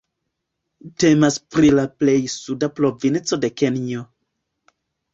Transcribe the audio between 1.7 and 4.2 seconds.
la plej suda provinco de Kenjo.